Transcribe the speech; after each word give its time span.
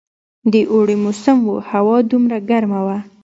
د 0.51 0.53
اوړي 0.71 0.95
موسم 1.03 1.37
وو، 1.47 1.55
هوا 1.71 1.97
دومره 2.09 2.37
ګرمه 2.49 2.79
وه. 2.87 2.97